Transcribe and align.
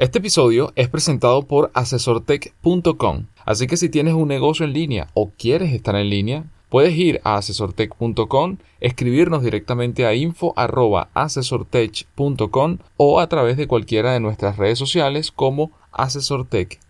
Este 0.00 0.18
episodio 0.18 0.72
es 0.76 0.88
presentado 0.88 1.42
por 1.42 1.70
asesortech.com, 1.74 3.26
así 3.44 3.66
que 3.66 3.76
si 3.76 3.90
tienes 3.90 4.14
un 4.14 4.28
negocio 4.28 4.64
en 4.64 4.72
línea 4.72 5.08
o 5.12 5.30
quieres 5.36 5.74
estar 5.74 5.94
en 5.94 6.08
línea, 6.08 6.44
puedes 6.70 6.96
ir 6.96 7.20
a 7.22 7.36
asesortech.com, 7.36 8.56
escribirnos 8.80 9.42
directamente 9.42 10.06
a 10.06 10.14
info@asesortech.com 10.14 12.78
o 12.96 13.20
a 13.20 13.28
través 13.28 13.58
de 13.58 13.66
cualquiera 13.66 14.14
de 14.14 14.20
nuestras 14.20 14.56
redes 14.56 14.78
sociales 14.78 15.30
como 15.30 15.70
asesortechla. 15.92 16.80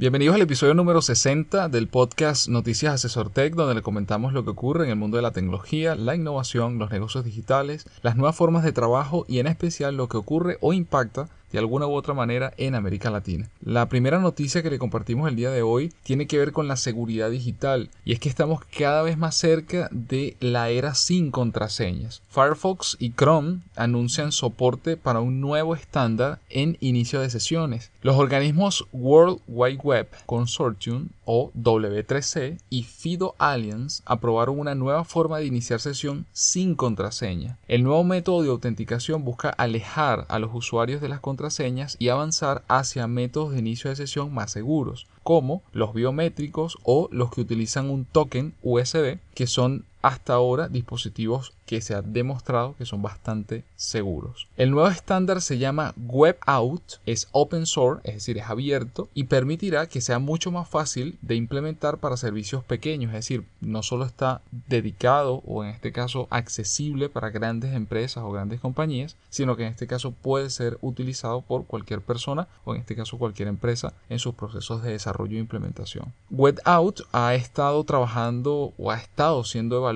Bienvenidos 0.00 0.36
al 0.36 0.42
episodio 0.42 0.74
número 0.74 1.02
60 1.02 1.68
del 1.68 1.88
podcast 1.88 2.46
Noticias 2.46 2.94
Asesor 2.94 3.30
Tech, 3.30 3.56
donde 3.56 3.74
le 3.74 3.82
comentamos 3.82 4.32
lo 4.32 4.44
que 4.44 4.50
ocurre 4.50 4.84
en 4.84 4.90
el 4.90 4.96
mundo 4.96 5.16
de 5.16 5.24
la 5.24 5.32
tecnología, 5.32 5.96
la 5.96 6.14
innovación, 6.14 6.78
los 6.78 6.92
negocios 6.92 7.24
digitales, 7.24 7.84
las 8.02 8.14
nuevas 8.14 8.36
formas 8.36 8.62
de 8.62 8.70
trabajo 8.70 9.24
y 9.26 9.40
en 9.40 9.48
especial 9.48 9.96
lo 9.96 10.08
que 10.08 10.16
ocurre 10.16 10.56
o 10.60 10.72
impacta 10.72 11.28
de 11.52 11.58
alguna 11.58 11.86
u 11.86 11.94
otra 11.94 12.14
manera 12.14 12.52
en 12.56 12.74
América 12.74 13.10
Latina. 13.10 13.48
La 13.60 13.88
primera 13.88 14.18
noticia 14.18 14.62
que 14.62 14.70
le 14.70 14.78
compartimos 14.78 15.28
el 15.28 15.36
día 15.36 15.50
de 15.50 15.62
hoy 15.62 15.92
tiene 16.02 16.26
que 16.26 16.38
ver 16.38 16.52
con 16.52 16.68
la 16.68 16.76
seguridad 16.76 17.30
digital 17.30 17.90
y 18.04 18.12
es 18.12 18.20
que 18.20 18.28
estamos 18.28 18.60
cada 18.64 19.02
vez 19.02 19.18
más 19.18 19.34
cerca 19.34 19.88
de 19.90 20.36
la 20.40 20.70
era 20.70 20.94
sin 20.94 21.30
contraseñas. 21.30 22.22
Firefox 22.28 22.96
y 22.98 23.12
Chrome 23.12 23.60
anuncian 23.76 24.32
soporte 24.32 24.96
para 24.96 25.20
un 25.20 25.40
nuevo 25.40 25.74
estándar 25.74 26.40
en 26.50 26.76
inicio 26.80 27.20
de 27.20 27.30
sesiones. 27.30 27.90
Los 28.02 28.16
organismos 28.16 28.86
World 28.92 29.40
Wide 29.48 29.80
Web 29.82 30.08
Consortium 30.26 31.08
o 31.30 31.52
W3C 31.52 32.58
y 32.70 32.84
FIDO 32.84 33.34
Alliance 33.36 34.02
aprobaron 34.06 34.58
una 34.58 34.74
nueva 34.74 35.04
forma 35.04 35.36
de 35.36 35.44
iniciar 35.44 35.78
sesión 35.78 36.24
sin 36.32 36.74
contraseña. 36.74 37.58
El 37.68 37.82
nuevo 37.82 38.02
método 38.02 38.42
de 38.42 38.48
autenticación 38.48 39.26
busca 39.26 39.50
alejar 39.50 40.24
a 40.30 40.38
los 40.38 40.50
usuarios 40.54 41.02
de 41.02 41.10
las 41.10 41.20
contraseñas 41.20 41.96
y 41.98 42.08
avanzar 42.08 42.64
hacia 42.66 43.06
métodos 43.06 43.52
de 43.52 43.58
inicio 43.58 43.90
de 43.90 43.96
sesión 43.96 44.32
más 44.32 44.52
seguros, 44.52 45.06
como 45.22 45.62
los 45.72 45.92
biométricos 45.92 46.78
o 46.82 47.10
los 47.12 47.30
que 47.30 47.42
utilizan 47.42 47.90
un 47.90 48.06
token 48.06 48.54
USB, 48.62 49.18
que 49.34 49.46
son 49.46 49.84
hasta 50.02 50.34
ahora 50.34 50.68
dispositivos 50.68 51.52
que 51.66 51.80
se 51.82 51.94
ha 51.94 52.02
demostrado 52.02 52.74
que 52.78 52.86
son 52.86 53.02
bastante 53.02 53.64
seguros. 53.76 54.48
El 54.56 54.70
nuevo 54.70 54.88
estándar 54.88 55.42
se 55.42 55.58
llama 55.58 55.92
Web 55.96 56.38
Out, 56.46 56.94
es 57.04 57.28
open 57.32 57.66
source, 57.66 58.00
es 58.08 58.14
decir, 58.14 58.38
es 58.38 58.48
abierto 58.48 59.08
y 59.12 59.24
permitirá 59.24 59.86
que 59.86 60.00
sea 60.00 60.18
mucho 60.18 60.50
más 60.50 60.68
fácil 60.68 61.18
de 61.20 61.34
implementar 61.34 61.98
para 61.98 62.16
servicios 62.16 62.64
pequeños, 62.64 63.10
es 63.10 63.16
decir, 63.16 63.44
no 63.60 63.82
solo 63.82 64.06
está 64.06 64.40
dedicado 64.68 65.42
o 65.46 65.62
en 65.62 65.70
este 65.70 65.92
caso 65.92 66.26
accesible 66.30 67.10
para 67.10 67.30
grandes 67.30 67.74
empresas 67.74 68.24
o 68.24 68.30
grandes 68.30 68.60
compañías, 68.60 69.16
sino 69.28 69.56
que 69.56 69.64
en 69.64 69.72
este 69.72 69.86
caso 69.86 70.12
puede 70.12 70.48
ser 70.48 70.78
utilizado 70.80 71.42
por 71.42 71.66
cualquier 71.66 72.00
persona 72.00 72.48
o 72.64 72.74
en 72.74 72.80
este 72.80 72.96
caso 72.96 73.18
cualquier 73.18 73.48
empresa 73.48 73.92
en 74.08 74.18
sus 74.18 74.34
procesos 74.34 74.82
de 74.82 74.92
desarrollo 74.92 75.36
e 75.36 75.40
implementación. 75.40 76.14
Web 76.30 76.60
Out 76.64 77.00
ha 77.12 77.34
estado 77.34 77.84
trabajando 77.84 78.72
o 78.78 78.90
ha 78.90 78.96
estado 78.96 79.44
siendo 79.44 79.76
evaluado 79.76 79.87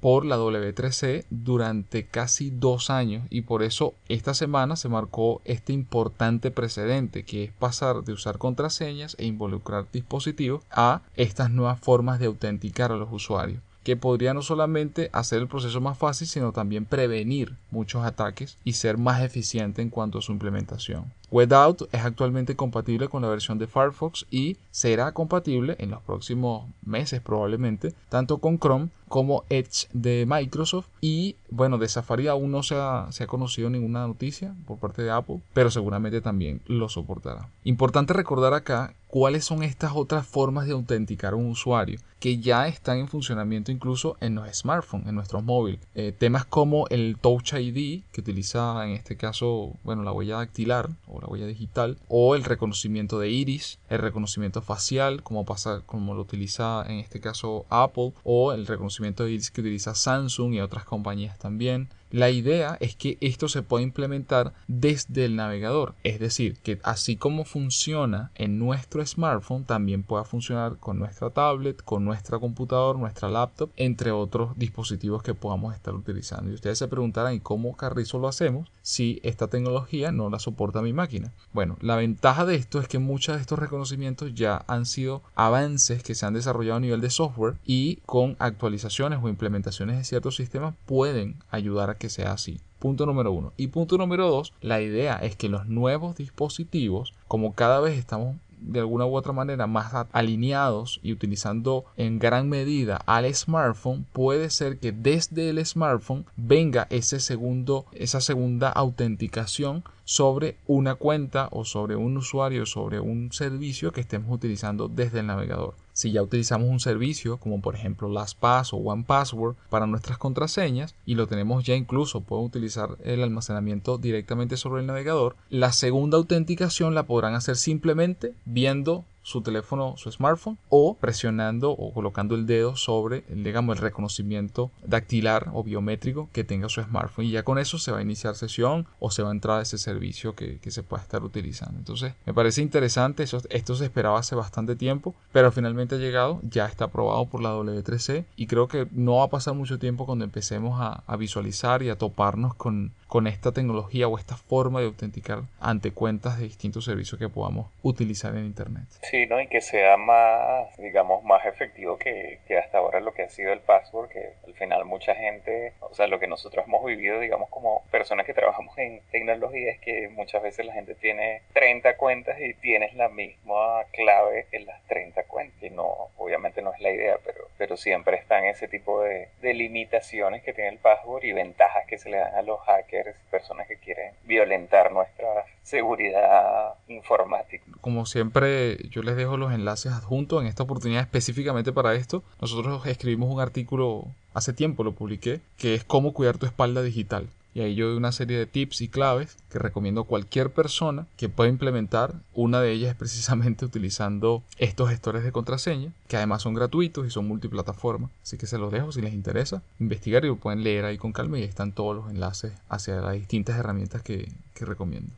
por 0.00 0.24
la 0.24 0.36
W3C 0.36 1.24
durante 1.30 2.06
casi 2.06 2.50
dos 2.50 2.90
años 2.90 3.26
y 3.30 3.42
por 3.42 3.62
eso 3.62 3.94
esta 4.08 4.34
semana 4.34 4.76
se 4.76 4.88
marcó 4.88 5.40
este 5.44 5.72
importante 5.72 6.50
precedente 6.50 7.24
que 7.24 7.44
es 7.44 7.52
pasar 7.52 8.04
de 8.04 8.12
usar 8.12 8.38
contraseñas 8.38 9.16
e 9.18 9.26
involucrar 9.26 9.86
dispositivos 9.92 10.62
a 10.70 11.02
estas 11.16 11.50
nuevas 11.50 11.80
formas 11.80 12.18
de 12.18 12.26
autenticar 12.26 12.92
a 12.92 12.96
los 12.96 13.12
usuarios 13.12 13.62
que 13.84 13.96
podría 13.96 14.32
no 14.32 14.40
solamente 14.40 15.10
hacer 15.12 15.40
el 15.40 15.46
proceso 15.46 15.78
más 15.80 15.98
fácil, 15.98 16.26
sino 16.26 16.52
también 16.52 16.86
prevenir 16.86 17.54
muchos 17.70 18.02
ataques 18.02 18.56
y 18.64 18.72
ser 18.72 18.96
más 18.96 19.22
eficiente 19.22 19.82
en 19.82 19.90
cuanto 19.90 20.18
a 20.18 20.22
su 20.22 20.32
implementación. 20.32 21.12
Out 21.34 21.82
es 21.92 22.04
actualmente 22.04 22.54
compatible 22.54 23.08
con 23.08 23.22
la 23.22 23.28
versión 23.28 23.58
de 23.58 23.66
Firefox 23.66 24.24
y 24.30 24.56
será 24.70 25.12
compatible 25.12 25.74
en 25.78 25.90
los 25.90 26.00
próximos 26.02 26.68
meses 26.84 27.20
probablemente 27.20 27.92
tanto 28.08 28.38
con 28.38 28.58
Chrome 28.58 28.88
como 29.08 29.44
Edge 29.48 29.88
de 29.92 30.26
Microsoft 30.28 30.86
y 31.00 31.36
bueno 31.50 31.78
de 31.78 31.88
Safari 31.88 32.28
aún 32.28 32.52
no 32.52 32.62
se 32.62 32.76
ha, 32.76 33.08
conocido 33.26 33.68
ninguna 33.68 34.06
noticia 34.06 34.54
por 34.66 34.78
parte 34.78 35.02
de 35.02 35.10
Apple 35.10 35.40
pero 35.52 35.70
seguramente 35.70 36.20
también 36.20 36.60
lo 36.66 36.88
soportará. 36.88 37.48
Importante 37.64 38.12
recordar 38.12 38.54
acá 38.54 38.94
cuáles 39.08 39.44
son 39.44 39.62
estas 39.62 39.92
otras 39.94 40.26
formas 40.26 40.66
de 40.66 40.72
autenticar 40.72 41.32
a 41.32 41.36
un 41.36 41.46
usuario 41.46 41.98
que 42.24 42.38
ya 42.38 42.66
están 42.68 42.98
en 42.98 43.06
funcionamiento 43.06 43.70
incluso 43.70 44.16
en 44.20 44.34
los 44.34 44.48
smartphones, 44.56 45.06
en 45.06 45.14
nuestros 45.14 45.44
móviles. 45.44 45.78
Eh, 45.94 46.12
temas 46.16 46.46
como 46.46 46.88
el 46.88 47.18
Touch 47.20 47.52
ID, 47.52 48.02
que 48.10 48.20
utiliza 48.22 48.82
en 48.86 48.92
este 48.92 49.16
caso, 49.16 49.74
bueno, 49.84 50.02
la 50.02 50.10
huella 50.10 50.38
dactilar 50.38 50.88
la 51.24 51.30
huella 51.30 51.46
digital, 51.46 51.98
o 52.08 52.34
el 52.34 52.44
reconocimiento 52.44 53.18
de 53.18 53.30
iris, 53.30 53.78
el 53.88 53.98
reconocimiento 53.98 54.62
facial, 54.62 55.22
como 55.22 55.44
pasa, 55.44 55.82
como 55.86 56.14
lo 56.14 56.22
utiliza 56.22 56.84
en 56.86 56.98
este 56.98 57.20
caso 57.20 57.64
Apple, 57.70 58.12
o 58.22 58.52
el 58.52 58.66
reconocimiento 58.66 59.24
de 59.24 59.32
iris 59.32 59.50
que 59.50 59.62
utiliza 59.62 59.94
Samsung 59.94 60.54
y 60.54 60.60
otras 60.60 60.84
compañías 60.84 61.38
también. 61.38 61.88
La 62.10 62.30
idea 62.30 62.76
es 62.80 62.94
que 62.94 63.18
esto 63.20 63.48
se 63.48 63.62
pueda 63.62 63.82
implementar 63.82 64.52
desde 64.68 65.24
el 65.24 65.36
navegador, 65.36 65.94
es 66.04 66.20
decir, 66.20 66.56
que 66.58 66.78
así 66.84 67.16
como 67.16 67.44
funciona 67.44 68.30
en 68.36 68.58
nuestro 68.58 69.04
smartphone, 69.04 69.64
también 69.64 70.02
pueda 70.02 70.24
funcionar 70.24 70.76
con 70.78 70.98
nuestra 70.98 71.30
tablet, 71.30 71.82
con 71.82 72.04
nuestra 72.04 72.38
computadora, 72.38 72.98
nuestra 72.98 73.28
laptop, 73.28 73.70
entre 73.76 74.12
otros 74.12 74.56
dispositivos 74.56 75.22
que 75.22 75.34
podamos 75.34 75.74
estar 75.74 75.94
utilizando. 75.94 76.50
Y 76.50 76.54
ustedes 76.54 76.78
se 76.78 76.88
preguntarán, 76.88 77.34
¿y 77.34 77.40
cómo 77.40 77.76
carrizo 77.76 78.18
lo 78.18 78.28
hacemos 78.28 78.70
si 78.82 79.20
esta 79.22 79.48
tecnología 79.48 80.12
no 80.12 80.30
la 80.30 80.38
soporta 80.38 80.82
mi 80.82 80.92
máquina? 80.92 81.32
Bueno, 81.52 81.76
la 81.80 81.96
ventaja 81.96 82.44
de 82.44 82.54
esto 82.54 82.80
es 82.80 82.88
que 82.88 82.98
muchos 82.98 83.34
de 83.34 83.40
estos 83.40 83.58
reconocimientos 83.58 84.34
ya 84.34 84.64
han 84.68 84.86
sido 84.86 85.22
avances 85.34 86.02
que 86.02 86.14
se 86.14 86.26
han 86.26 86.34
desarrollado 86.34 86.76
a 86.76 86.80
nivel 86.80 87.00
de 87.00 87.10
software 87.10 87.56
y 87.64 87.96
con 88.06 88.36
actualizaciones 88.38 89.18
o 89.22 89.28
implementaciones 89.28 89.96
de 89.96 90.04
ciertos 90.04 90.36
sistemas 90.36 90.74
pueden 90.86 91.36
ayudar 91.50 91.90
a 91.90 91.96
que 91.96 92.03
sea 92.08 92.32
así. 92.32 92.60
Punto 92.78 93.06
número 93.06 93.32
uno. 93.32 93.52
Y 93.56 93.68
punto 93.68 93.96
número 93.96 94.28
dos, 94.28 94.52
la 94.60 94.80
idea 94.80 95.16
es 95.16 95.36
que 95.36 95.48
los 95.48 95.66
nuevos 95.66 96.16
dispositivos, 96.16 97.14
como 97.28 97.54
cada 97.54 97.80
vez 97.80 97.98
estamos 97.98 98.36
de 98.60 98.80
alguna 98.80 99.06
u 99.06 99.16
otra 99.16 99.32
manera 99.32 99.66
más 99.66 99.92
alineados 100.12 101.00
y 101.02 101.12
utilizando 101.12 101.84
en 101.96 102.18
gran 102.18 102.48
medida 102.48 102.96
al 103.06 103.32
smartphone, 103.34 104.06
puede 104.12 104.50
ser 104.50 104.78
que 104.78 104.92
desde 104.92 105.50
el 105.50 105.64
smartphone 105.64 106.24
venga 106.36 106.86
ese 106.90 107.20
segundo, 107.20 107.86
esa 107.92 108.20
segunda 108.20 108.70
autenticación 108.70 109.84
sobre 110.04 110.58
una 110.66 110.94
cuenta 110.94 111.48
o 111.50 111.64
sobre 111.64 111.96
un 111.96 112.16
usuario, 112.16 112.66
sobre 112.66 113.00
un 113.00 113.32
servicio 113.32 113.92
que 113.92 114.00
estemos 114.00 114.30
utilizando 114.30 114.88
desde 114.88 115.20
el 115.20 115.26
navegador. 115.26 115.74
Si 115.92 116.12
ya 116.12 116.22
utilizamos 116.22 116.68
un 116.68 116.80
servicio 116.80 117.38
como 117.38 117.60
por 117.60 117.74
ejemplo 117.74 118.08
LastPass 118.08 118.72
o 118.72 118.78
OnePassword 118.78 119.56
para 119.70 119.86
nuestras 119.86 120.18
contraseñas 120.18 120.94
y 121.06 121.14
lo 121.14 121.26
tenemos 121.26 121.64
ya 121.64 121.74
incluso, 121.74 122.20
pueden 122.20 122.46
utilizar 122.46 122.98
el 123.04 123.22
almacenamiento 123.22 123.98
directamente 123.98 124.56
sobre 124.56 124.80
el 124.80 124.86
navegador, 124.86 125.36
la 125.50 125.72
segunda 125.72 126.18
autenticación 126.18 126.94
la 126.94 127.06
podrán 127.06 127.34
hacer 127.34 127.56
simplemente 127.56 128.34
viendo 128.44 129.04
su 129.24 129.40
teléfono, 129.42 129.94
su 129.96 130.12
smartphone, 130.12 130.58
o 130.68 130.94
presionando 130.94 131.72
o 131.72 131.92
colocando 131.92 132.36
el 132.36 132.46
dedo 132.46 132.76
sobre, 132.76 133.24
digamos, 133.28 133.76
el 133.76 133.82
reconocimiento 133.82 134.70
dactilar 134.86 135.50
o 135.54 135.64
biométrico 135.64 136.28
que 136.32 136.44
tenga 136.44 136.68
su 136.68 136.82
smartphone. 136.82 137.26
Y 137.26 137.30
ya 137.30 137.42
con 137.42 137.58
eso 137.58 137.78
se 137.78 137.90
va 137.90 137.98
a 137.98 138.02
iniciar 138.02 138.36
sesión 138.36 138.86
o 139.00 139.10
se 139.10 139.22
va 139.22 139.30
a 139.30 139.32
entrar 139.32 139.58
a 139.58 139.62
ese 139.62 139.78
servicio 139.78 140.34
que, 140.34 140.60
se 140.74 140.82
pueda 140.82 141.02
estar 141.02 141.22
utilizando. 141.22 141.78
Entonces, 141.78 142.14
me 142.26 142.34
parece 142.34 142.60
interesante. 142.60 143.22
Eso, 143.22 143.40
esto 143.50 143.74
se 143.76 143.84
esperaba 143.84 144.18
hace 144.18 144.34
bastante 144.34 144.76
tiempo, 144.76 145.14
pero 145.32 145.52
finalmente 145.52 145.94
ha 145.94 145.98
llegado, 145.98 146.40
ya 146.42 146.66
está 146.66 146.86
aprobado 146.86 147.26
por 147.26 147.40
la 147.40 147.54
W3C 147.54 148.24
y 148.36 148.46
creo 148.46 148.68
que 148.68 148.88
no 148.90 149.16
va 149.16 149.24
a 149.24 149.30
pasar 149.30 149.54
mucho 149.54 149.78
tiempo 149.78 150.04
cuando 150.04 150.24
empecemos 150.24 150.80
a 150.80 151.16
visualizar 151.16 151.82
y 151.82 151.90
a 151.90 151.96
toparnos 151.96 152.54
con, 152.54 152.92
con 153.14 153.28
esta 153.28 153.52
tecnología 153.52 154.08
o 154.08 154.18
esta 154.18 154.34
forma 154.34 154.80
de 154.80 154.86
autenticar 154.86 155.42
ante 155.60 155.92
cuentas 155.92 156.36
de 156.36 156.46
distintos 156.46 156.84
servicios 156.84 157.16
que 157.16 157.28
podamos 157.28 157.70
utilizar 157.84 158.34
en 158.34 158.44
Internet. 158.44 158.86
Sí, 159.02 159.26
¿no? 159.26 159.40
Y 159.40 159.46
que 159.46 159.60
sea 159.60 159.96
más, 159.96 160.76
digamos, 160.78 161.22
más 161.22 161.46
efectivo 161.46 161.96
que, 161.96 162.40
que 162.48 162.58
hasta 162.58 162.78
ahora 162.78 162.98
lo 162.98 163.14
que 163.14 163.22
ha 163.22 163.28
sido 163.28 163.52
el 163.52 163.60
password, 163.60 164.08
que 164.08 164.32
al 164.44 164.54
final 164.54 164.84
mucha 164.84 165.14
gente, 165.14 165.74
o 165.78 165.94
sea, 165.94 166.08
lo 166.08 166.18
que 166.18 166.26
nosotros 166.26 166.64
hemos 166.66 166.84
vivido, 166.84 167.20
digamos, 167.20 167.50
como 167.50 167.84
personas 167.92 168.26
que 168.26 168.34
trabajamos 168.34 168.76
en 168.78 169.00
tecnología, 169.12 169.70
es 169.70 169.78
que 169.78 170.08
muchas 170.08 170.42
veces 170.42 170.66
la 170.66 170.72
gente 170.72 170.96
tiene 170.96 171.42
30 171.52 171.96
cuentas 171.96 172.40
y 172.40 172.54
tienes 172.54 172.94
la 172.94 173.10
misma 173.10 173.84
clave 173.92 174.48
en 174.50 174.66
las 174.66 174.82
30 174.88 175.22
cuentas. 175.28 175.62
Y 175.62 175.70
no, 175.70 176.08
obviamente 176.16 176.62
no 176.62 176.74
es 176.74 176.80
la 176.80 176.90
idea, 176.90 177.16
pero 177.24 177.46
pero 177.58 177.76
siempre 177.76 178.16
están 178.16 178.44
ese 178.44 178.68
tipo 178.68 179.02
de, 179.02 179.28
de 179.40 179.54
limitaciones 179.54 180.42
que 180.42 180.52
tiene 180.52 180.70
el 180.70 180.78
password 180.78 181.24
y 181.24 181.32
ventajas 181.32 181.84
que 181.86 181.98
se 181.98 182.10
le 182.10 182.18
dan 182.18 182.34
a 182.34 182.42
los 182.42 182.60
hackers, 182.60 183.16
personas 183.30 183.68
que 183.68 183.76
quieren 183.76 184.12
violentar 184.24 184.92
nuestra 184.92 185.44
seguridad 185.62 186.74
informática. 186.88 187.64
Como 187.80 188.06
siempre, 188.06 188.76
yo 188.88 189.02
les 189.02 189.16
dejo 189.16 189.36
los 189.36 189.52
enlaces 189.52 189.92
adjuntos 189.92 190.42
en 190.42 190.48
esta 190.48 190.62
oportunidad 190.62 191.02
específicamente 191.02 191.72
para 191.72 191.94
esto. 191.94 192.22
Nosotros 192.40 192.86
escribimos 192.86 193.30
un 193.30 193.40
artículo 193.40 194.14
hace 194.34 194.52
tiempo, 194.52 194.84
lo 194.84 194.92
publiqué, 194.92 195.40
que 195.56 195.74
es 195.74 195.84
cómo 195.84 196.12
cuidar 196.12 196.36
tu 196.36 196.46
espalda 196.46 196.82
digital. 196.82 197.28
Y 197.54 197.60
ahí 197.60 197.76
yo 197.76 197.86
doy 197.86 197.96
una 197.96 198.10
serie 198.10 198.36
de 198.36 198.46
tips 198.46 198.80
y 198.80 198.88
claves 198.88 199.36
que 199.48 199.60
recomiendo 199.60 200.00
a 200.00 200.06
cualquier 200.06 200.50
persona 200.50 201.06
que 201.16 201.28
pueda 201.28 201.48
implementar. 201.48 202.14
Una 202.34 202.60
de 202.60 202.72
ellas 202.72 202.90
es 202.90 202.96
precisamente 202.96 203.64
utilizando 203.64 204.42
estos 204.58 204.90
gestores 204.90 205.22
de 205.22 205.30
contraseña, 205.30 205.92
que 206.08 206.16
además 206.16 206.42
son 206.42 206.54
gratuitos 206.54 207.06
y 207.06 207.10
son 207.10 207.28
multiplataforma. 207.28 208.10
Así 208.24 208.36
que 208.36 208.48
se 208.48 208.58
los 208.58 208.72
dejo 208.72 208.90
si 208.90 209.00
les 209.00 209.14
interesa 209.14 209.62
investigar 209.78 210.24
y 210.24 210.28
lo 210.28 210.36
pueden 210.36 210.64
leer 210.64 210.84
ahí 210.84 210.98
con 210.98 211.12
calma 211.12 211.38
y 211.38 211.42
ahí 211.42 211.48
están 211.48 211.70
todos 211.70 211.94
los 211.94 212.10
enlaces 212.10 212.52
hacia 212.68 212.96
las 212.96 213.14
distintas 213.14 213.56
herramientas 213.56 214.02
que, 214.02 214.32
que 214.54 214.64
recomiendo. 214.64 215.14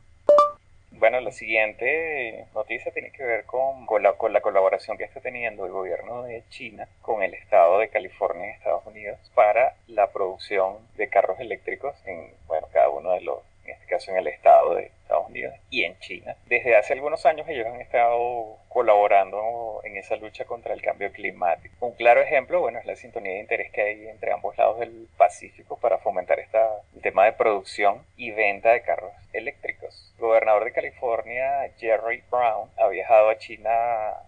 Bueno, 0.99 1.19
la 1.21 1.31
siguiente 1.31 2.45
noticia 2.55 2.91
tiene 2.91 3.11
que 3.11 3.23
ver 3.23 3.45
con, 3.45 3.85
con, 3.85 4.01
la, 4.01 4.13
con, 4.13 4.33
la, 4.33 4.41
colaboración 4.41 4.97
que 4.97 5.03
está 5.03 5.21
teniendo 5.21 5.65
el 5.65 5.71
gobierno 5.71 6.23
de 6.23 6.43
China 6.49 6.87
con 7.01 7.21
el 7.21 7.35
estado 7.35 7.77
de 7.77 7.89
California 7.89 8.45
en 8.45 8.51
Estados 8.55 8.85
Unidos 8.87 9.19
para 9.35 9.75
la 9.87 10.11
producción 10.11 10.77
de 10.95 11.07
carros 11.07 11.39
eléctricos 11.39 11.95
en 12.05 12.31
bueno, 12.47 12.67
cada 12.73 12.89
uno 12.89 13.11
de 13.11 13.21
los, 13.21 13.43
en 13.65 13.73
este 13.73 13.85
caso 13.85 14.09
en 14.09 14.17
el 14.17 14.27
estado 14.27 14.73
de 14.73 14.85
Estados 14.85 15.29
Unidos 15.29 15.53
y 15.69 15.83
en 15.83 15.99
China. 15.99 16.35
Desde 16.47 16.75
hace 16.75 16.93
algunos 16.93 17.25
años 17.27 17.47
ellos 17.47 17.67
han 17.67 17.79
estado 17.79 18.57
colaborando 18.67 19.81
en 19.83 19.97
esa 19.97 20.15
lucha 20.15 20.45
contra 20.45 20.73
el 20.73 20.81
cambio 20.81 21.11
climático. 21.11 21.75
Un 21.85 21.93
claro 21.93 22.21
ejemplo, 22.21 22.59
bueno, 22.59 22.79
es 22.79 22.85
la 22.85 22.95
sintonía 22.95 23.33
de 23.33 23.39
interés 23.39 23.71
que 23.71 23.81
hay 23.81 24.07
entre 24.07 24.31
ambos 24.33 24.57
lados 24.57 24.79
del 24.79 25.07
Pacífico 25.15 25.77
para 25.77 25.99
fomentar 25.99 26.39
esta, 26.39 26.81
el 26.95 27.01
tema 27.01 27.25
de 27.25 27.33
producción 27.33 28.03
y 28.17 28.31
venta 28.31 28.71
de 28.71 28.81
carros 28.81 29.13
eléctricos. 29.33 29.76
Gobernador 30.19 30.65
de 30.65 30.71
California, 30.71 31.71
Jerry 31.77 32.23
Brown, 32.31 32.69
ha 32.77 32.87
viajado 32.87 33.29
a 33.29 33.37
China 33.37 33.69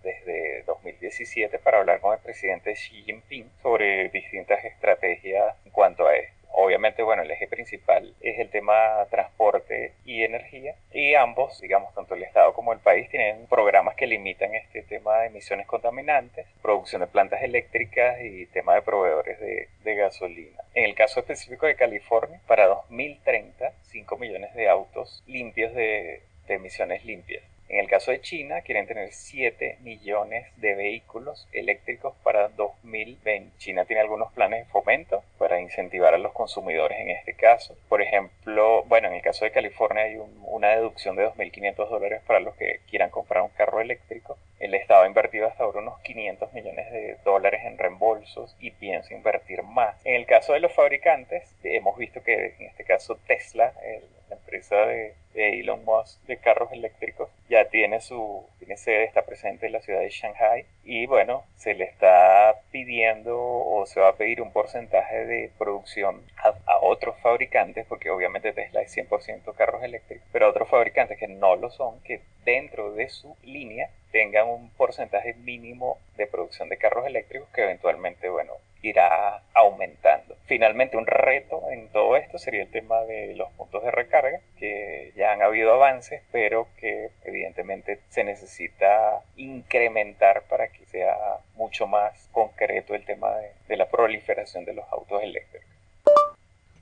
desde 0.03 0.63
2017 0.63 1.57
para 1.59 1.79
hablar 1.79 1.99
con 1.99 2.13
el 2.13 2.19
presidente 2.19 2.73
Xi 2.73 3.03
Jinping 3.03 3.49
sobre 3.63 4.09
distintas 4.09 4.63
estrategias 4.63 5.55
en 5.65 5.71
cuanto 5.71 6.07
a 6.07 6.15
esto. 6.15 6.39
Obviamente, 6.51 7.03
bueno, 7.03 7.21
el 7.21 7.31
eje 7.31 7.47
principal 7.47 8.13
es 8.21 8.39
el 8.39 8.49
tema 8.49 9.05
transporte 9.09 9.93
y 10.03 10.23
energía 10.23 10.75
y 10.91 11.13
ambos, 11.13 11.61
digamos, 11.61 11.93
tanto 11.93 12.15
el 12.15 12.23
Estado 12.23 12.53
como 12.53 12.73
el 12.73 12.79
país 12.79 13.09
tienen 13.09 13.45
programas 13.47 13.95
que 13.95 14.07
limitan 14.07 14.53
este 14.55 14.81
tema 14.81 15.19
de 15.19 15.27
emisiones 15.27 15.67
contaminantes, 15.67 16.47
producción 16.61 17.01
de 17.01 17.07
plantas 17.07 17.43
eléctricas 17.43 18.19
y 18.21 18.45
tema 18.47 18.75
de 18.75 18.81
proveedores 18.81 19.39
de, 19.39 19.69
de 19.83 19.95
gasolina. 19.95 20.61
En 20.73 20.85
el 20.85 20.95
caso 20.95 21.19
específico 21.19 21.65
de 21.65 21.75
California, 21.75 22.41
para 22.45 22.67
2030, 22.67 23.71
5 24.09 24.17
millones 24.17 24.53
de 24.55 24.67
autos 24.67 25.23
limpios 25.27 25.73
de, 25.75 26.23
emisiones 26.47 27.05
limpias. 27.05 27.43
En 27.67 27.77
el 27.77 27.87
caso 27.87 28.09
de 28.09 28.21
China, 28.21 28.61
quieren 28.61 28.87
tener 28.87 29.13
7 29.13 29.77
millones 29.81 30.47
de 30.57 30.73
vehículos 30.73 31.47
eléctricos 31.51 32.15
para 32.23 32.49
2020. 32.49 33.55
China 33.59 33.85
tiene 33.85 34.01
algunos 34.01 34.33
planes 34.33 34.65
de 34.65 34.71
fomento 34.71 35.23
para 35.37 35.61
incentivar 35.61 36.15
a 36.15 36.17
los 36.17 36.33
consumidores 36.33 36.97
en 36.99 37.11
este 37.11 37.35
caso. 37.35 37.77
Por 37.87 38.01
ejemplo, 38.01 38.83
bueno, 38.85 39.09
en 39.09 39.13
el 39.13 39.21
caso 39.21 39.45
de 39.45 39.51
California 39.51 40.05
hay 40.05 40.15
un, 40.15 40.41
una 40.47 40.69
deducción 40.69 41.15
de 41.15 41.27
2.500 41.27 41.87
dólares 41.87 42.23
para 42.25 42.39
los 42.39 42.55
que 42.55 42.79
quieran 42.89 43.11
comprar 43.11 43.43
un 43.43 43.49
carro 43.49 43.79
eléctrico. 43.79 44.39
El 44.59 44.73
Estado 44.73 45.03
ha 45.03 45.07
invertido 45.07 45.47
hasta 45.47 45.63
ahora 45.63 45.79
unos 45.79 45.99
500 46.01 46.53
millones 46.53 46.91
de 46.91 47.17
dólares 47.23 47.61
en 47.63 47.77
reembolsos 47.77 48.55
y 48.59 48.71
piensa 48.71 49.13
invertir 49.13 49.63
más. 49.63 49.95
En 50.05 50.15
el 50.15 50.25
caso 50.25 50.53
de 50.53 50.59
los 50.59 50.73
fabricantes, 50.73 51.55
hemos 51.63 51.97
visto 51.97 52.21
que 52.23 52.55
en 52.59 52.67
este 52.67 52.83
caso 52.83 53.17
Tesla, 53.27 53.73
el, 53.83 54.03
la 54.29 54.35
empresa 54.35 54.75
de, 54.85 55.15
de, 55.33 55.59
Elon 55.59 55.83
Musk 55.85 56.21
de 56.25 56.37
carros 56.37 56.71
eléctricos, 56.71 57.29
ya 57.49 57.65
tiene 57.65 58.01
su 58.01 58.45
tiene 58.59 58.77
sede, 58.77 59.05
está 59.05 59.25
presente 59.25 59.67
en 59.67 59.73
la 59.73 59.81
ciudad 59.81 60.01
de 60.01 60.09
Shanghai 60.09 60.65
y 60.83 61.05
bueno, 61.05 61.43
se 61.55 61.73
le 61.73 61.85
está 61.85 62.61
pidiendo 62.71 63.37
o 63.39 63.85
se 63.85 63.99
va 63.99 64.09
a 64.09 64.15
pedir 64.15 64.41
un 64.41 64.51
porcentaje 64.51 65.25
de 65.25 65.51
producción 65.57 66.21
a, 66.37 66.53
a 66.71 66.78
otros 66.89 67.15
fabricantes, 67.21 67.85
porque 67.87 68.09
obviamente 68.09 68.53
Tesla 68.53 68.81
es 68.81 68.95
100% 68.95 69.53
carros 69.55 69.83
eléctricos, 69.83 70.27
pero 70.31 70.49
otros 70.49 70.69
fabricantes 70.69 71.17
que 71.17 71.27
no 71.27 71.55
lo 71.55 71.69
son, 71.69 72.01
que 72.01 72.21
dentro 72.43 72.91
de 72.91 73.09
su 73.09 73.35
línea 73.43 73.89
tengan 74.11 74.47
un 74.47 74.69
porcentaje 74.71 75.33
mínimo 75.35 75.99
de 76.17 76.27
producción 76.27 76.69
de 76.69 76.77
carros 76.77 77.05
eléctricos 77.05 77.47
que 77.49 77.63
eventualmente, 77.63 78.29
bueno, 78.29 78.53
irá 78.81 79.43
aumentando. 79.53 80.35
Finalmente, 80.45 80.97
un 80.97 81.05
reto 81.05 81.69
en 81.69 81.89
todo 81.89 82.15
esto 82.15 82.39
sería 82.39 82.63
el 82.63 82.71
tema 82.71 83.01
de 83.01 83.35
los 83.35 83.51
puntos 83.51 83.83
de 83.83 83.91
recarga, 83.91 84.39
que 84.57 85.11
ya 85.15 85.33
han 85.33 85.41
habido 85.41 85.73
avances, 85.73 86.23
pero 86.31 86.67
que 86.77 87.09
evidentemente 87.25 87.99
se 88.09 88.23
necesita 88.23 89.21
incrementar 89.35 90.43
para 90.43 90.69
que 90.69 90.85
sea 90.85 91.15
mucho 91.55 91.87
más 91.87 92.29
concreto 92.31 92.95
el 92.95 93.05
tema 93.05 93.35
de 93.67 93.77
la 93.77 93.87
proliferación 93.87 94.65
de 94.65 94.73
los 94.73 94.85
autos 94.91 95.21
eléctricos. 95.21 95.78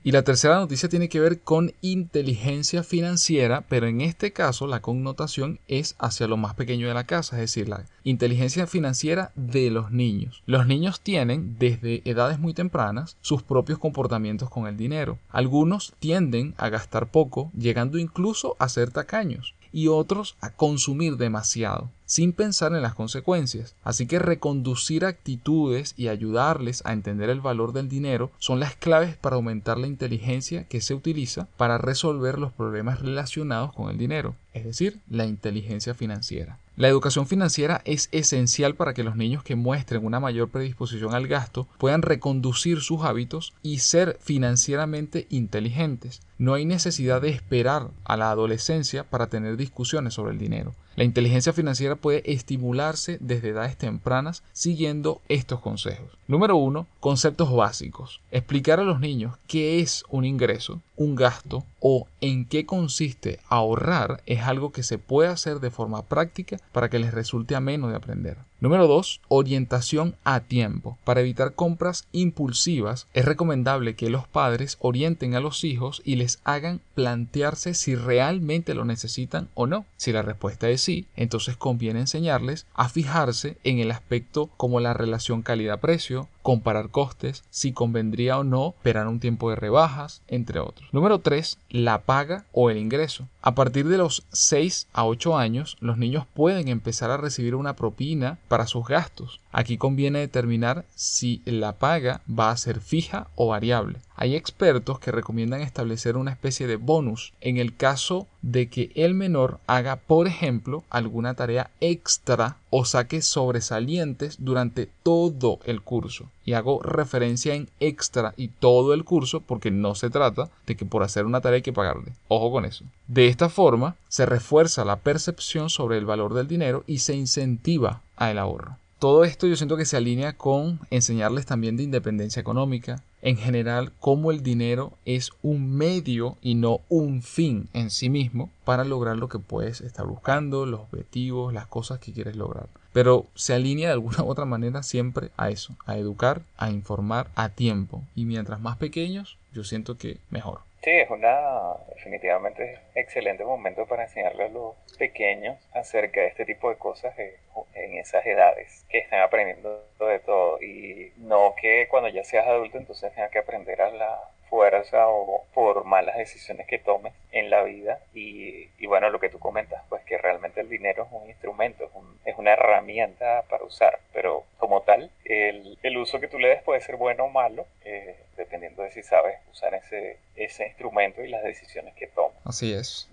Y 0.04 0.12
la 0.12 0.22
tercera 0.22 0.54
noticia 0.54 0.88
tiene 0.88 1.08
que 1.08 1.18
ver 1.18 1.40
con 1.40 1.72
inteligencia 1.80 2.84
financiera, 2.84 3.62
pero 3.68 3.88
en 3.88 4.00
este 4.00 4.32
caso 4.32 4.66
la 4.66 4.80
connotación 4.80 5.58
es 5.66 5.96
hacia 5.98 6.28
lo 6.28 6.36
más 6.36 6.54
pequeño 6.54 6.86
de 6.86 6.94
la 6.94 7.04
casa, 7.04 7.36
es 7.36 7.40
decir, 7.40 7.68
la 7.68 7.84
inteligencia 8.04 8.66
financiera 8.66 9.32
de 9.34 9.70
los 9.70 9.90
niños. 9.90 10.42
Los 10.46 10.66
niños 10.66 11.00
tienen 11.00 11.56
desde 11.58 12.02
edades 12.08 12.38
muy 12.38 12.54
tempranas 12.54 13.16
sus 13.20 13.42
propios 13.42 13.80
comportamientos 13.80 14.48
con 14.50 14.68
el 14.68 14.76
dinero. 14.76 15.18
Algunos 15.30 15.94
tienden 15.98 16.54
a 16.58 16.68
gastar 16.68 17.10
poco, 17.10 17.50
llegando 17.58 17.98
incluso 17.98 18.56
a 18.60 18.68
ser 18.68 18.90
tacaños 18.90 19.54
y 19.72 19.88
otros 19.88 20.36
a 20.40 20.50
consumir 20.50 21.16
demasiado 21.16 21.90
sin 22.08 22.32
pensar 22.32 22.72
en 22.72 22.80
las 22.80 22.94
consecuencias. 22.94 23.76
Así 23.84 24.06
que 24.06 24.18
reconducir 24.18 25.04
actitudes 25.04 25.92
y 25.96 26.08
ayudarles 26.08 26.82
a 26.86 26.94
entender 26.94 27.28
el 27.28 27.42
valor 27.42 27.74
del 27.74 27.90
dinero 27.90 28.32
son 28.38 28.60
las 28.60 28.74
claves 28.74 29.16
para 29.16 29.36
aumentar 29.36 29.76
la 29.78 29.86
inteligencia 29.86 30.64
que 30.64 30.80
se 30.80 30.94
utiliza 30.94 31.48
para 31.58 31.76
resolver 31.76 32.38
los 32.38 32.50
problemas 32.50 33.00
relacionados 33.00 33.74
con 33.74 33.90
el 33.90 33.98
dinero, 33.98 34.34
es 34.54 34.64
decir, 34.64 35.00
la 35.10 35.26
inteligencia 35.26 35.92
financiera. 35.94 36.58
La 36.76 36.88
educación 36.88 37.26
financiera 37.26 37.82
es 37.84 38.08
esencial 38.12 38.74
para 38.74 38.94
que 38.94 39.02
los 39.02 39.16
niños 39.16 39.42
que 39.42 39.56
muestren 39.56 40.06
una 40.06 40.20
mayor 40.20 40.48
predisposición 40.48 41.12
al 41.12 41.26
gasto 41.26 41.66
puedan 41.76 42.02
reconducir 42.02 42.80
sus 42.80 43.02
hábitos 43.02 43.52
y 43.62 43.80
ser 43.80 44.16
financieramente 44.20 45.26
inteligentes. 45.28 46.22
No 46.38 46.54
hay 46.54 46.64
necesidad 46.64 47.20
de 47.20 47.30
esperar 47.30 47.90
a 48.04 48.16
la 48.16 48.30
adolescencia 48.30 49.04
para 49.04 49.26
tener 49.26 49.56
discusiones 49.56 50.14
sobre 50.14 50.32
el 50.32 50.38
dinero. 50.38 50.72
La 50.98 51.04
inteligencia 51.04 51.52
financiera 51.52 51.94
puede 51.94 52.28
estimularse 52.32 53.18
desde 53.20 53.50
edades 53.50 53.76
tempranas 53.76 54.42
siguiendo 54.52 55.22
estos 55.28 55.60
consejos. 55.60 56.17
Número 56.30 56.56
1. 56.56 56.86
Conceptos 57.00 57.50
básicos. 57.50 58.20
Explicar 58.30 58.80
a 58.80 58.84
los 58.84 59.00
niños 59.00 59.38
qué 59.46 59.80
es 59.80 60.04
un 60.10 60.26
ingreso, 60.26 60.82
un 60.94 61.14
gasto 61.14 61.64
o 61.80 62.06
en 62.20 62.44
qué 62.44 62.66
consiste 62.66 63.40
ahorrar 63.48 64.22
es 64.26 64.42
algo 64.42 64.70
que 64.70 64.82
se 64.82 64.98
puede 64.98 65.30
hacer 65.30 65.60
de 65.60 65.70
forma 65.70 66.02
práctica 66.02 66.58
para 66.72 66.90
que 66.90 66.98
les 66.98 67.14
resulte 67.14 67.54
ameno 67.56 67.88
de 67.88 67.96
aprender. 67.96 68.36
Número 68.60 68.88
2. 68.88 69.20
Orientación 69.28 70.16
a 70.24 70.40
tiempo. 70.40 70.98
Para 71.04 71.20
evitar 71.20 71.54
compras 71.54 72.08
impulsivas, 72.10 73.06
es 73.14 73.24
recomendable 73.24 73.94
que 73.94 74.10
los 74.10 74.26
padres 74.26 74.76
orienten 74.80 75.36
a 75.36 75.40
los 75.40 75.62
hijos 75.62 76.02
y 76.04 76.16
les 76.16 76.40
hagan 76.42 76.80
plantearse 76.94 77.72
si 77.74 77.94
realmente 77.94 78.74
lo 78.74 78.84
necesitan 78.84 79.48
o 79.54 79.68
no. 79.68 79.86
Si 79.96 80.10
la 80.10 80.22
respuesta 80.22 80.68
es 80.68 80.82
sí, 80.82 81.06
entonces 81.14 81.56
conviene 81.56 82.00
enseñarles 82.00 82.66
a 82.74 82.88
fijarse 82.88 83.56
en 83.62 83.78
el 83.78 83.92
aspecto 83.92 84.50
como 84.56 84.80
la 84.80 84.92
relación 84.92 85.42
calidad-precio, 85.42 86.17
episodio 86.18 86.37
comparar 86.48 86.88
costes, 86.88 87.44
si 87.50 87.74
convendría 87.74 88.38
o 88.38 88.42
no 88.42 88.68
esperar 88.78 89.06
un 89.06 89.20
tiempo 89.20 89.50
de 89.50 89.56
rebajas, 89.56 90.22
entre 90.28 90.60
otros. 90.60 90.88
Número 90.92 91.18
3. 91.18 91.58
La 91.68 91.98
paga 92.06 92.46
o 92.52 92.70
el 92.70 92.78
ingreso. 92.78 93.28
A 93.42 93.54
partir 93.54 93.86
de 93.86 93.98
los 93.98 94.24
6 94.32 94.88
a 94.94 95.04
8 95.04 95.36
años, 95.36 95.76
los 95.80 95.98
niños 95.98 96.24
pueden 96.32 96.68
empezar 96.68 97.10
a 97.10 97.18
recibir 97.18 97.54
una 97.54 97.76
propina 97.76 98.38
para 98.48 98.66
sus 98.66 98.86
gastos. 98.86 99.42
Aquí 99.52 99.76
conviene 99.76 100.20
determinar 100.20 100.86
si 100.94 101.42
la 101.44 101.72
paga 101.72 102.22
va 102.26 102.50
a 102.50 102.56
ser 102.56 102.80
fija 102.80 103.28
o 103.34 103.48
variable. 103.48 103.98
Hay 104.16 104.34
expertos 104.34 104.98
que 104.98 105.12
recomiendan 105.12 105.60
establecer 105.60 106.16
una 106.16 106.32
especie 106.32 106.66
de 106.66 106.76
bonus 106.76 107.34
en 107.40 107.58
el 107.58 107.76
caso 107.76 108.26
de 108.42 108.68
que 108.68 108.90
el 108.94 109.14
menor 109.14 109.60
haga, 109.66 109.96
por 109.96 110.26
ejemplo, 110.26 110.82
alguna 110.90 111.34
tarea 111.34 111.70
extra 111.80 112.56
o 112.70 112.84
saque 112.84 113.22
sobresalientes 113.22 114.36
durante 114.40 114.88
todo 115.02 115.60
el 115.64 115.82
curso. 115.82 116.30
Y 116.48 116.54
hago 116.54 116.80
referencia 116.82 117.52
en 117.52 117.68
extra 117.78 118.32
y 118.38 118.48
todo 118.48 118.94
el 118.94 119.04
curso 119.04 119.40
porque 119.42 119.70
no 119.70 119.94
se 119.94 120.08
trata 120.08 120.48
de 120.66 120.78
que 120.78 120.86
por 120.86 121.02
hacer 121.02 121.26
una 121.26 121.42
tarea 121.42 121.56
hay 121.56 121.62
que 121.62 121.74
pagarle. 121.74 122.14
Ojo 122.28 122.50
con 122.50 122.64
eso. 122.64 122.86
De 123.06 123.28
esta 123.28 123.50
forma, 123.50 123.96
se 124.08 124.24
refuerza 124.24 124.86
la 124.86 124.96
percepción 124.96 125.68
sobre 125.68 125.98
el 125.98 126.06
valor 126.06 126.32
del 126.32 126.48
dinero 126.48 126.84
y 126.86 127.00
se 127.00 127.14
incentiva 127.14 128.00
al 128.16 128.38
ahorro. 128.38 128.78
todo 128.98 129.24
esto 129.24 129.46
yo 129.46 129.56
siento 129.56 129.76
que 129.76 129.84
se 129.84 129.98
alinea 129.98 130.38
con 130.38 130.80
enseñarles 130.90 131.44
también 131.44 131.76
de 131.76 131.82
independencia 131.82 132.40
económica, 132.40 133.04
en 133.20 133.36
general 133.36 133.92
cómo 134.00 134.30
el 134.30 134.42
dinero 134.42 134.94
es 135.04 135.32
un 135.42 135.70
medio 135.76 136.38
y 136.40 136.54
no 136.54 136.80
un 136.88 137.20
fin 137.20 137.68
en 137.74 137.90
sí 137.90 138.08
mismo 138.08 138.50
para 138.64 138.84
lograr 138.84 139.18
lo 139.18 139.28
que 139.28 139.38
puedes 139.38 139.82
estar 139.82 140.06
buscando, 140.06 140.64
los 140.64 140.80
objetivos, 140.80 141.52
las 141.52 141.66
cosas 141.66 141.98
que 141.98 142.14
quieres 142.14 142.36
lograr. 142.36 142.68
Pero 142.98 143.26
se 143.36 143.54
alinea 143.54 143.86
de 143.86 143.92
alguna 143.92 144.24
u 144.24 144.28
otra 144.28 144.44
manera 144.44 144.82
siempre 144.82 145.28
a 145.36 145.50
eso, 145.50 145.72
a 145.86 145.96
educar, 145.96 146.40
a 146.56 146.70
informar 146.70 147.28
a 147.36 147.48
tiempo. 147.48 148.02
Y 148.16 148.24
mientras 148.24 148.58
más 148.58 148.76
pequeños, 148.76 149.38
yo 149.52 149.62
siento 149.62 149.96
que 149.96 150.16
mejor. 150.30 150.62
Sí, 150.82 150.90
es 150.90 151.08
una 151.08 151.76
definitivamente 151.94 152.80
excelente 152.96 153.44
momento 153.44 153.86
para 153.86 154.02
enseñarle 154.02 154.46
a 154.46 154.48
los 154.48 154.74
pequeños 154.98 155.56
acerca 155.74 156.22
de 156.22 156.26
este 156.26 156.44
tipo 156.44 156.70
de 156.70 156.76
cosas 156.76 157.14
en 157.16 157.98
esas 157.98 158.26
edades 158.26 158.84
que 158.88 158.98
están 158.98 159.20
aprendiendo 159.20 159.80
de 160.00 160.18
todo 160.18 160.60
y 160.60 161.12
no 161.18 161.54
que 161.54 161.86
cuando 161.88 162.08
ya 162.08 162.24
seas 162.24 162.48
adulto 162.48 162.78
entonces 162.78 163.14
tengas 163.14 163.30
que 163.30 163.38
aprender 163.38 163.80
a 163.80 163.90
la 163.90 164.20
fuerza 164.48 165.08
o 165.08 165.44
por 165.54 165.84
malas 165.84 166.16
decisiones 166.16 166.66
que 166.66 166.78
tomes 166.78 167.12
en 167.32 167.50
la 167.50 167.62
vida. 167.62 168.00
Y, 168.14 168.68
bueno 168.88 169.10
lo 169.10 169.20
que 169.20 169.28
tú 169.28 169.38
comentas 169.38 169.82
pues 169.90 170.02
que 170.04 170.16
realmente 170.16 170.62
el 170.62 170.70
dinero 170.70 171.04
es 171.04 171.12
un 171.12 171.28
instrumento 171.28 171.90
es, 172.24 172.38
una 172.38 172.52
herramienta 172.54 173.42
para 173.50 173.64
usar. 173.64 174.00
Pero 174.14 174.44
como 174.56 174.80
tal 174.82 175.10
el, 175.24 175.78
el, 175.82 175.96
uso 175.98 176.20
que 176.20 176.28
tú 176.28 176.38
le 176.38 176.48
des 176.48 176.62
puede 176.62 176.80
ser 176.80 176.96
bueno 176.96 177.24
o 177.24 177.28
malo 177.28 177.66
eh, 177.84 178.16
dependiendo 178.36 178.82
de 178.82 178.90
si 178.90 179.02
sabes 179.02 179.38
usar 179.52 179.74
ese, 179.74 180.16
ese 180.36 180.66
instrumento 180.66 181.22
y 181.22 181.28
las 181.28 181.42
decisiones 181.42 181.94
que 181.94 182.06
tomas 182.06 182.38
así 182.44 182.72
es 182.72 183.08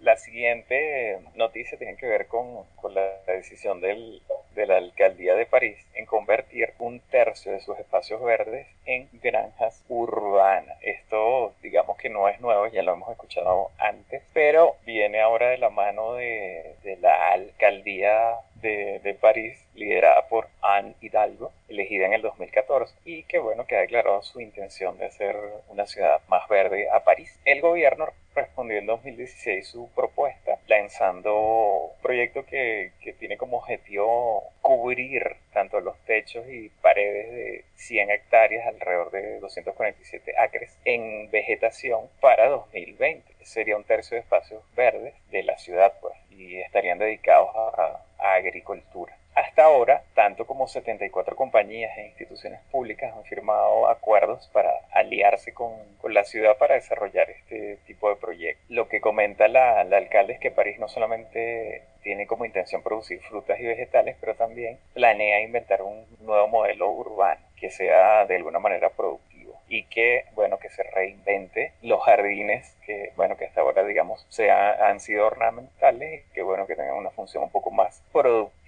la 0.00 0.16
siguiente 0.16 1.18
noticia 1.34 1.78
tiene 1.78 1.96
que 1.96 2.06
ver 2.06 2.26
con, 2.26 2.64
con 2.76 2.94
la 2.94 3.20
decisión 3.26 3.80
del, 3.80 4.22
de 4.54 4.66
la 4.66 4.78
alcaldía 4.78 5.34
de 5.34 5.46
París 5.46 5.78
en 5.94 6.06
convertir 6.06 6.72
un 6.78 7.00
tercio 7.00 7.52
de 7.52 7.60
sus 7.60 7.78
espacios 7.78 8.22
verdes 8.22 8.66
en 8.86 9.08
granjas 9.22 9.82
urbanas. 9.88 10.78
Esto 10.82 11.54
digamos 11.62 11.96
que 11.98 12.08
no 12.08 12.28
es 12.28 12.40
nuevo, 12.40 12.66
ya 12.68 12.82
lo 12.82 12.94
hemos 12.94 13.10
escuchado 13.10 13.70
antes, 13.78 14.22
pero 14.32 14.76
viene 14.84 15.20
ahora 15.20 15.50
de 15.50 15.58
la 15.58 15.70
mano 15.70 16.14
de, 16.14 16.74
de 16.82 16.96
la 16.96 17.32
alcaldía 17.32 18.36
de, 18.54 19.00
de, 19.02 19.14
París, 19.14 19.58
liderada 19.74 20.28
por 20.28 20.48
Anne 20.60 20.94
Hidalgo, 21.00 21.52
elegida 21.68 22.06
en 22.06 22.12
el 22.12 22.22
2014, 22.22 22.94
y 23.04 23.22
que 23.22 23.38
bueno, 23.38 23.66
que 23.66 23.76
ha 23.76 23.80
declarado 23.80 24.22
su 24.22 24.40
intención 24.40 24.98
de 24.98 25.06
hacer 25.06 25.36
una 25.68 25.86
ciudad 25.86 26.20
más 26.28 26.46
verde 26.48 26.88
a 26.90 27.00
París. 27.00 27.38
El 27.44 27.62
gobierno 27.62 28.06
respondió 28.40 28.78
en 28.78 28.86
2016 28.86 29.66
su 29.66 29.88
propuesta, 29.94 30.58
lanzando 30.66 31.90
un 31.94 32.02
proyecto 32.02 32.44
que, 32.46 32.92
que 33.02 33.12
tiene 33.12 33.36
como 33.36 33.58
objetivo 33.58 34.44
cubrir 34.60 35.36
tanto 35.52 35.80
los 35.80 35.98
techos 36.04 36.46
y 36.48 36.68
paredes 36.80 37.30
de 37.32 37.64
100 37.74 38.10
hectáreas, 38.10 38.66
alrededor 38.66 39.10
de 39.10 39.40
247 39.40 40.34
acres, 40.38 40.78
en 40.84 41.30
vegetación 41.30 42.08
para 42.20 42.48
2020. 42.48 43.22
Sería 43.42 43.76
un 43.76 43.84
tercio 43.84 44.16
de 44.16 44.22
espacios 44.22 44.62
verdes 44.74 45.14
de 45.30 45.42
la 45.42 45.58
ciudad, 45.58 45.92
pues, 46.00 46.14
y 46.30 46.60
estarían 46.60 46.98
dedicados 46.98 47.50
a 47.54 48.34
agricultura. 48.36 49.19
Hasta 49.50 49.64
ahora, 49.64 50.04
tanto 50.14 50.46
como 50.46 50.68
74 50.68 51.34
compañías 51.34 51.98
e 51.98 52.06
instituciones 52.06 52.60
públicas 52.70 53.12
han 53.12 53.24
firmado 53.24 53.88
acuerdos 53.88 54.48
para 54.52 54.70
aliarse 54.92 55.52
con, 55.52 55.72
con 56.00 56.14
la 56.14 56.22
ciudad 56.22 56.56
para 56.56 56.76
desarrollar 56.76 57.28
este 57.30 57.78
tipo 57.84 58.08
de 58.08 58.14
proyectos. 58.14 58.64
Lo 58.68 58.88
que 58.88 59.00
comenta 59.00 59.48
la, 59.48 59.82
la, 59.82 59.96
alcalde 59.96 60.34
es 60.34 60.38
que 60.38 60.52
París 60.52 60.78
no 60.78 60.86
solamente 60.86 61.82
tiene 62.04 62.28
como 62.28 62.44
intención 62.44 62.84
producir 62.84 63.20
frutas 63.22 63.58
y 63.58 63.64
vegetales, 63.64 64.16
pero 64.20 64.36
también 64.36 64.78
planea 64.94 65.40
inventar 65.40 65.82
un 65.82 66.06
nuevo 66.20 66.46
modelo 66.46 66.88
urbano 66.88 67.40
que 67.56 67.70
sea 67.70 68.26
de 68.26 68.36
alguna 68.36 68.60
manera 68.60 68.90
productivo 68.90 69.30
y 69.70 69.84
que, 69.84 70.24
bueno, 70.34 70.58
que 70.58 70.68
se 70.68 70.82
reinvente 70.82 71.72
los 71.80 72.02
jardines 72.02 72.76
que, 72.84 73.12
bueno, 73.16 73.36
que 73.36 73.46
hasta 73.46 73.60
ahora, 73.60 73.84
digamos, 73.84 74.26
se 74.28 74.50
han 74.50 74.98
sido 74.98 75.26
ornamentales 75.26 76.24
y 76.26 76.32
que, 76.34 76.42
bueno, 76.42 76.66
que 76.66 76.74
tengan 76.74 76.96
una 76.96 77.10
función 77.10 77.44
un 77.44 77.50
poco 77.50 77.70
más 77.70 78.02
productiva. 78.12 78.59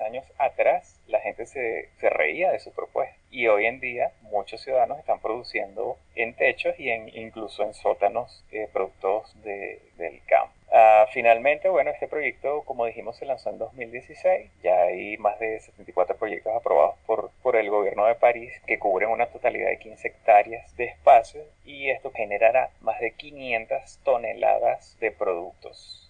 Años 0.00 0.24
atrás 0.38 1.00
la 1.06 1.20
gente 1.20 1.46
se, 1.46 1.88
se 1.98 2.10
reía 2.10 2.50
de 2.50 2.60
su 2.60 2.72
propuesta 2.72 3.16
y 3.30 3.48
hoy 3.48 3.66
en 3.66 3.80
día 3.80 4.12
muchos 4.22 4.62
ciudadanos 4.62 4.98
están 4.98 5.20
produciendo 5.20 5.98
en 6.14 6.34
techos 6.34 6.78
y 6.78 6.90
en, 6.90 7.08
incluso 7.16 7.64
en 7.64 7.74
sótanos 7.74 8.44
eh, 8.52 8.68
productos 8.72 9.34
de, 9.42 9.82
del 9.96 10.24
campo. 10.26 10.54
Uh, 10.68 11.06
finalmente, 11.12 11.68
bueno, 11.68 11.90
este 11.90 12.08
proyecto, 12.08 12.62
como 12.62 12.86
dijimos, 12.86 13.16
se 13.16 13.26
lanzó 13.26 13.50
en 13.50 13.58
2016. 13.58 14.50
Ya 14.62 14.82
hay 14.82 15.16
más 15.18 15.38
de 15.38 15.60
74 15.60 16.16
proyectos 16.16 16.52
aprobados 16.52 16.96
por, 17.06 17.30
por 17.42 17.54
el 17.54 17.70
gobierno 17.70 18.06
de 18.06 18.16
París 18.16 18.52
que 18.66 18.78
cubren 18.78 19.10
una 19.10 19.26
totalidad 19.26 19.68
de 19.68 19.78
15 19.78 20.08
hectáreas 20.08 20.76
de 20.76 20.86
espacio 20.86 21.42
y 21.64 21.90
esto 21.90 22.10
generará 22.12 22.70
más 22.80 22.98
de 22.98 23.12
500 23.12 24.00
toneladas 24.04 24.98
de 24.98 25.12
productos. 25.12 26.03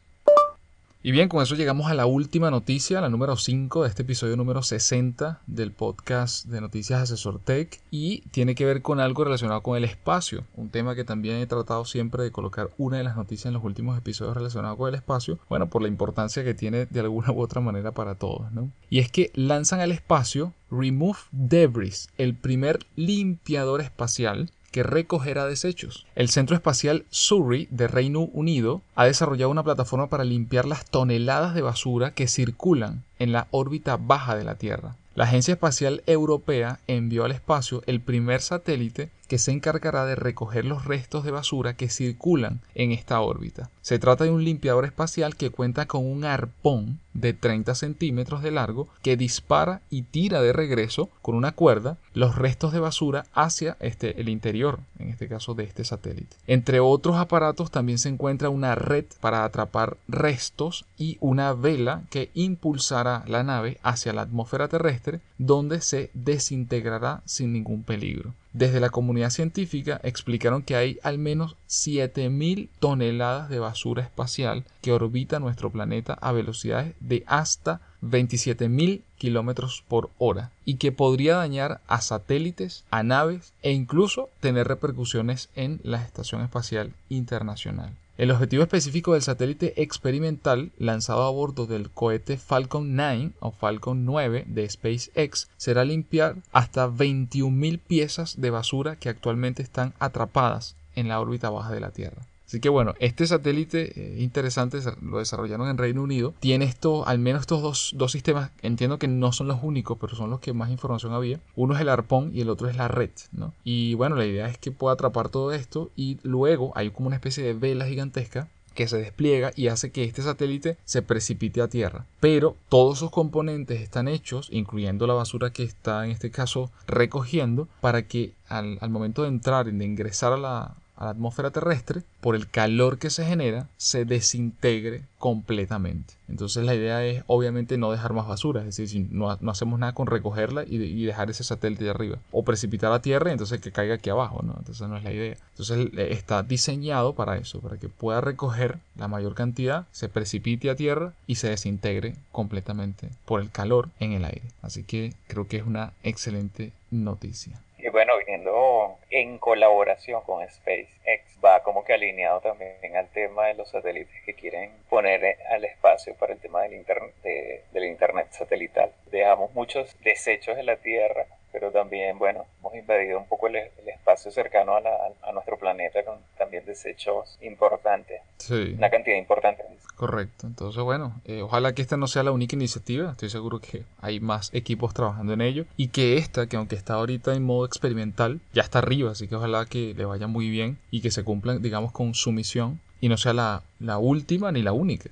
Y 1.06 1.12
bien, 1.12 1.28
con 1.28 1.42
eso 1.42 1.54
llegamos 1.54 1.90
a 1.90 1.92
la 1.92 2.06
última 2.06 2.50
noticia, 2.50 3.02
la 3.02 3.10
número 3.10 3.36
5 3.36 3.82
de 3.82 3.90
este 3.90 4.04
episodio 4.04 4.38
número 4.38 4.62
60 4.62 5.42
del 5.46 5.70
podcast 5.70 6.46
de 6.46 6.62
Noticias 6.62 6.98
Asesor 6.98 7.40
Tech 7.40 7.78
y 7.90 8.22
tiene 8.30 8.54
que 8.54 8.64
ver 8.64 8.80
con 8.80 9.00
algo 9.00 9.22
relacionado 9.22 9.60
con 9.62 9.76
el 9.76 9.84
espacio, 9.84 10.44
un 10.56 10.70
tema 10.70 10.94
que 10.94 11.04
también 11.04 11.36
he 11.36 11.46
tratado 11.46 11.84
siempre 11.84 12.22
de 12.22 12.32
colocar 12.32 12.70
una 12.78 12.96
de 12.96 13.04
las 13.04 13.16
noticias 13.16 13.44
en 13.44 13.52
los 13.52 13.64
últimos 13.64 13.98
episodios 13.98 14.34
relacionados 14.34 14.78
con 14.78 14.88
el 14.88 14.94
espacio, 14.94 15.38
bueno, 15.50 15.68
por 15.68 15.82
la 15.82 15.88
importancia 15.88 16.42
que 16.42 16.54
tiene 16.54 16.86
de 16.86 17.00
alguna 17.00 17.32
u 17.32 17.42
otra 17.42 17.60
manera 17.60 17.92
para 17.92 18.14
todos, 18.14 18.50
¿no? 18.52 18.70
Y 18.88 19.00
es 19.00 19.12
que 19.12 19.30
lanzan 19.34 19.80
al 19.80 19.92
espacio 19.92 20.54
Remove 20.70 21.18
Debris, 21.32 22.08
el 22.16 22.34
primer 22.34 22.78
limpiador 22.96 23.82
espacial 23.82 24.48
que 24.74 24.82
recogerá 24.82 25.46
desechos. 25.46 26.04
El 26.16 26.28
Centro 26.28 26.56
Espacial 26.56 27.04
Surrey 27.08 27.68
de 27.70 27.86
Reino 27.86 28.22
Unido 28.32 28.82
ha 28.96 29.04
desarrollado 29.04 29.52
una 29.52 29.62
plataforma 29.62 30.08
para 30.08 30.24
limpiar 30.24 30.64
las 30.64 30.84
toneladas 30.84 31.54
de 31.54 31.62
basura 31.62 32.10
que 32.10 32.26
circulan 32.26 33.04
en 33.20 33.30
la 33.30 33.46
órbita 33.52 33.96
baja 33.96 34.34
de 34.34 34.42
la 34.42 34.56
Tierra. 34.56 34.96
La 35.14 35.26
Agencia 35.26 35.54
Espacial 35.54 36.02
Europea 36.06 36.80
envió 36.88 37.24
al 37.24 37.30
espacio 37.30 37.84
el 37.86 38.00
primer 38.00 38.40
satélite 38.40 39.10
que 39.28 39.38
se 39.38 39.52
encargará 39.52 40.04
de 40.04 40.16
recoger 40.16 40.64
los 40.64 40.84
restos 40.84 41.24
de 41.24 41.30
basura 41.30 41.74
que 41.74 41.88
circulan 41.88 42.60
en 42.74 42.92
esta 42.92 43.20
órbita. 43.20 43.70
Se 43.82 43.98
trata 43.98 44.24
de 44.24 44.30
un 44.30 44.44
limpiador 44.44 44.84
espacial 44.84 45.36
que 45.36 45.50
cuenta 45.50 45.86
con 45.86 46.06
un 46.06 46.24
arpón 46.24 47.00
de 47.14 47.32
30 47.32 47.74
centímetros 47.74 48.42
de 48.42 48.50
largo 48.50 48.88
que 49.02 49.16
dispara 49.16 49.80
y 49.88 50.02
tira 50.02 50.42
de 50.42 50.52
regreso 50.52 51.08
con 51.22 51.34
una 51.34 51.52
cuerda 51.52 51.96
los 52.12 52.36
restos 52.36 52.72
de 52.72 52.80
basura 52.80 53.26
hacia 53.32 53.76
este, 53.80 54.20
el 54.20 54.28
interior, 54.28 54.80
en 54.98 55.08
este 55.08 55.28
caso 55.28 55.54
de 55.54 55.64
este 55.64 55.84
satélite. 55.84 56.36
Entre 56.46 56.80
otros 56.80 57.16
aparatos 57.16 57.70
también 57.70 57.98
se 57.98 58.08
encuentra 58.08 58.48
una 58.48 58.74
red 58.74 59.04
para 59.20 59.44
atrapar 59.44 59.96
restos 60.08 60.84
y 60.98 61.18
una 61.20 61.52
vela 61.52 62.02
que 62.10 62.30
impulsará 62.34 63.24
la 63.26 63.42
nave 63.42 63.78
hacia 63.82 64.12
la 64.12 64.22
atmósfera 64.22 64.68
terrestre 64.68 65.20
donde 65.38 65.80
se 65.80 66.10
desintegrará 66.14 67.22
sin 67.24 67.52
ningún 67.52 67.82
peligro. 67.82 68.34
Desde 68.54 68.78
la 68.78 68.90
comunidad 68.90 69.30
científica 69.30 70.00
explicaron 70.04 70.62
que 70.62 70.76
hay 70.76 71.00
al 71.02 71.18
menos 71.18 71.56
7.000 71.68 72.68
toneladas 72.78 73.48
de 73.48 73.58
basura 73.58 74.04
espacial 74.04 74.64
que 74.80 74.92
orbita 74.92 75.40
nuestro 75.40 75.72
planeta 75.72 76.16
a 76.20 76.30
velocidades 76.30 76.94
de 77.00 77.24
hasta 77.26 77.80
27.000 78.02 79.02
kilómetros 79.18 79.82
por 79.88 80.10
hora 80.18 80.52
y 80.64 80.76
que 80.76 80.92
podría 80.92 81.34
dañar 81.34 81.80
a 81.88 82.00
satélites, 82.00 82.84
a 82.92 83.02
naves 83.02 83.54
e 83.62 83.72
incluso 83.72 84.30
tener 84.38 84.68
repercusiones 84.68 85.50
en 85.56 85.80
la 85.82 86.00
Estación 86.00 86.40
Espacial 86.42 86.92
Internacional. 87.08 87.96
El 88.16 88.30
objetivo 88.30 88.62
específico 88.62 89.14
del 89.14 89.22
satélite 89.22 89.82
experimental 89.82 90.70
lanzado 90.78 91.24
a 91.24 91.30
bordo 91.30 91.66
del 91.66 91.90
cohete 91.90 92.36
Falcon 92.36 92.94
9 92.94 93.32
o 93.40 93.50
Falcon 93.50 94.04
9 94.04 94.44
de 94.46 94.70
SpaceX 94.70 95.50
será 95.56 95.84
limpiar 95.84 96.36
hasta 96.52 96.88
21.000 96.88 97.80
piezas 97.80 98.40
de 98.40 98.50
basura 98.50 98.94
que 98.96 99.08
actualmente 99.08 99.62
están 99.64 99.94
atrapadas 99.98 100.76
en 100.94 101.08
la 101.08 101.18
órbita 101.18 101.50
baja 101.50 101.72
de 101.72 101.80
la 101.80 101.90
Tierra. 101.90 102.22
Así 102.46 102.60
que 102.60 102.68
bueno, 102.68 102.94
este 103.00 103.26
satélite 103.26 103.92
eh, 103.96 104.22
interesante 104.22 104.78
lo 105.02 105.18
desarrollaron 105.18 105.68
en 105.68 105.78
Reino 105.78 106.02
Unido. 106.02 106.34
Tiene 106.40 106.66
esto, 106.66 107.06
al 107.06 107.18
menos 107.18 107.42
estos 107.42 107.62
dos, 107.62 107.92
dos, 107.94 108.12
sistemas, 108.12 108.50
entiendo 108.62 108.98
que 108.98 109.08
no 109.08 109.32
son 109.32 109.48
los 109.48 109.58
únicos, 109.62 109.98
pero 110.00 110.14
son 110.14 110.30
los 110.30 110.40
que 110.40 110.52
más 110.52 110.70
información 110.70 111.12
había. 111.12 111.40
Uno 111.56 111.74
es 111.74 111.80
el 111.80 111.88
arpón 111.88 112.30
y 112.34 112.42
el 112.42 112.50
otro 112.50 112.68
es 112.68 112.76
la 112.76 112.88
red, 112.88 113.10
¿no? 113.32 113.52
Y 113.64 113.94
bueno, 113.94 114.16
la 114.16 114.26
idea 114.26 114.48
es 114.48 114.58
que 114.58 114.70
pueda 114.70 114.94
atrapar 114.94 115.30
todo 115.30 115.52
esto 115.52 115.90
y 115.96 116.18
luego 116.22 116.72
hay 116.74 116.90
como 116.90 117.06
una 117.06 117.16
especie 117.16 117.42
de 117.42 117.54
vela 117.54 117.86
gigantesca 117.86 118.48
que 118.74 118.88
se 118.88 118.98
despliega 118.98 119.52
y 119.54 119.68
hace 119.68 119.90
que 119.90 120.04
este 120.04 120.22
satélite 120.22 120.76
se 120.84 121.00
precipite 121.00 121.62
a 121.62 121.68
tierra. 121.68 122.06
Pero 122.20 122.56
todos 122.68 122.98
sus 122.98 123.10
componentes 123.10 123.80
están 123.80 124.08
hechos, 124.08 124.48
incluyendo 124.50 125.06
la 125.06 125.14
basura 125.14 125.52
que 125.52 125.62
está 125.62 126.04
en 126.04 126.10
este 126.10 126.30
caso 126.30 126.70
recogiendo, 126.86 127.68
para 127.80 128.06
que 128.06 128.32
al, 128.48 128.78
al 128.80 128.90
momento 128.90 129.22
de 129.22 129.28
entrar, 129.28 129.66
de 129.66 129.84
ingresar 129.84 130.32
a 130.32 130.36
la, 130.36 130.74
a 130.96 131.04
la 131.04 131.10
atmósfera 131.10 131.50
terrestre, 131.50 132.02
por 132.20 132.36
el 132.36 132.48
calor 132.48 132.98
que 132.98 133.10
se 133.10 133.24
genera, 133.24 133.68
se 133.76 134.04
desintegre 134.04 135.04
completamente. 135.18 136.14
Entonces 136.28 136.64
la 136.64 136.74
idea 136.74 137.04
es 137.04 137.24
obviamente 137.26 137.78
no 137.78 137.90
dejar 137.90 138.12
más 138.12 138.26
basura, 138.26 138.64
es 138.64 138.76
decir, 138.76 139.08
no, 139.10 139.36
no 139.40 139.50
hacemos 139.50 139.78
nada 139.78 139.92
con 139.92 140.06
recogerla 140.06 140.64
y, 140.66 141.04
dejar 141.04 141.30
ese 141.30 141.44
satélite 141.44 141.84
de 141.84 141.90
arriba. 141.90 142.18
O 142.30 142.44
precipitar 142.44 142.92
a 142.92 143.02
tierra 143.02 143.30
y 143.30 143.32
entonces 143.32 143.60
que 143.60 143.72
caiga 143.72 143.96
aquí 143.96 144.10
abajo, 144.10 144.42
¿no? 144.42 144.54
Entonces 144.58 144.88
no 144.88 144.96
es 144.96 145.04
la 145.04 145.12
idea. 145.12 145.36
Entonces 145.50 145.88
está 145.96 146.42
diseñado 146.42 147.14
para 147.14 147.36
eso, 147.36 147.60
para 147.60 147.78
que 147.78 147.88
pueda 147.88 148.20
recoger 148.20 148.78
la 148.96 149.08
mayor 149.08 149.34
cantidad, 149.34 149.86
se 149.92 150.08
precipite 150.08 150.70
a 150.70 150.76
tierra 150.76 151.12
y 151.26 151.36
se 151.36 151.48
desintegre 151.48 152.16
completamente 152.32 153.10
por 153.24 153.40
el 153.40 153.50
calor 153.50 153.90
en 154.00 154.12
el 154.12 154.24
aire. 154.24 154.48
Así 154.62 154.84
que 154.84 155.14
creo 155.26 155.46
que 155.46 155.58
es 155.58 155.66
una 155.66 155.92
excelente 156.02 156.72
noticia. 156.90 157.60
Y 157.84 157.90
bueno, 157.90 158.16
viniendo 158.16 158.96
en 159.10 159.36
colaboración 159.36 160.22
con 160.22 160.42
SpaceX, 160.48 161.38
va 161.44 161.62
como 161.62 161.84
que 161.84 161.92
alineado 161.92 162.40
también 162.40 162.96
al 162.96 163.10
tema 163.10 163.48
de 163.48 163.52
los 163.52 163.68
satélites 163.68 164.22
que 164.24 164.32
quieren 164.32 164.72
poner 164.88 165.36
al 165.50 165.66
espacio 165.66 166.14
para 166.14 166.32
el 166.32 166.40
tema 166.40 166.62
del 166.62 166.72
internet, 166.72 167.12
del 167.22 167.84
internet 167.84 168.28
satelital. 168.30 168.90
Dejamos 169.10 169.52
muchos 169.52 169.94
desechos 170.00 170.56
en 170.56 170.64
la 170.64 170.76
Tierra, 170.76 171.26
pero 171.52 171.72
también, 171.72 172.18
bueno, 172.18 172.46
hemos 172.60 172.74
invadido 172.74 173.18
un 173.18 173.28
poco 173.28 173.48
el, 173.48 173.56
espacio 173.56 174.30
cercano 174.30 174.76
a, 174.76 174.80
a, 175.20 175.32
nuestro 175.32 175.58
planeta 175.58 176.02
con 176.04 176.24
también 176.54 176.66
desechos 176.66 177.38
importantes. 177.42 178.20
Sí. 178.38 178.74
Una 178.76 178.90
cantidad 178.90 179.16
importante. 179.16 179.62
Correcto. 179.96 180.46
Entonces, 180.46 180.82
bueno, 180.82 181.20
eh, 181.24 181.42
ojalá 181.42 181.74
que 181.74 181.82
esta 181.82 181.96
no 181.96 182.06
sea 182.06 182.22
la 182.22 182.32
única 182.32 182.56
iniciativa. 182.56 183.12
Estoy 183.12 183.30
seguro 183.30 183.60
que 183.60 183.84
hay 184.00 184.20
más 184.20 184.50
equipos 184.52 184.92
trabajando 184.92 185.32
en 185.32 185.40
ello. 185.40 185.66
Y 185.76 185.88
que 185.88 186.16
esta, 186.16 186.46
que 186.48 186.56
aunque 186.56 186.76
está 186.76 186.94
ahorita 186.94 187.34
en 187.34 187.44
modo 187.44 187.64
experimental, 187.64 188.40
ya 188.52 188.62
está 188.62 188.80
arriba. 188.80 189.12
Así 189.12 189.28
que 189.28 189.36
ojalá 189.36 189.66
que 189.66 189.94
le 189.94 190.04
vaya 190.04 190.26
muy 190.26 190.48
bien 190.48 190.78
y 190.90 191.00
que 191.00 191.10
se 191.10 191.24
cumplan, 191.24 191.62
digamos, 191.62 191.92
con 191.92 192.14
su 192.14 192.32
misión. 192.32 192.80
Y 193.00 193.08
no 193.08 193.16
sea 193.16 193.34
la, 193.34 193.62
la 193.78 193.98
última 193.98 194.50
ni 194.50 194.62
la 194.62 194.72
única. 194.72 195.10